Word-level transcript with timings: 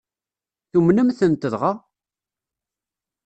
Tumnem-tent 0.71 1.47
dɣa? 1.51 1.73